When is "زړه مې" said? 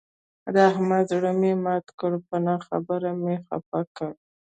1.11-1.53